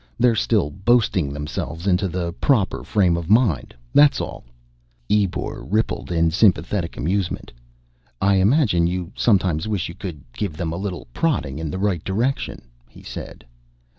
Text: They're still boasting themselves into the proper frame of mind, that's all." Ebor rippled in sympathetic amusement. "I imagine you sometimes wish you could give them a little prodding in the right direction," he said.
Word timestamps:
They're 0.17 0.33
still 0.33 0.71
boasting 0.71 1.31
themselves 1.31 1.85
into 1.85 2.07
the 2.07 2.33
proper 2.33 2.83
frame 2.83 3.15
of 3.17 3.29
mind, 3.29 3.75
that's 3.93 4.19
all." 4.19 4.43
Ebor 5.11 5.63
rippled 5.63 6.11
in 6.11 6.31
sympathetic 6.31 6.97
amusement. 6.97 7.53
"I 8.19 8.37
imagine 8.37 8.87
you 8.87 9.11
sometimes 9.15 9.67
wish 9.67 9.89
you 9.89 9.93
could 9.93 10.23
give 10.33 10.57
them 10.57 10.71
a 10.73 10.75
little 10.75 11.05
prodding 11.13 11.59
in 11.59 11.69
the 11.69 11.77
right 11.77 12.03
direction," 12.03 12.63
he 12.89 13.03
said. 13.03 13.45